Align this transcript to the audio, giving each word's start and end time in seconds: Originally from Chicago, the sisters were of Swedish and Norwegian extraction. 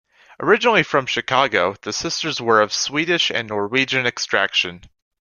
Originally 0.39 0.81
from 0.81 1.05
Chicago, 1.05 1.75
the 1.83 1.93
sisters 1.93 2.41
were 2.41 2.59
of 2.59 2.73
Swedish 2.73 3.29
and 3.29 3.49
Norwegian 3.49 4.07
extraction. 4.07 4.81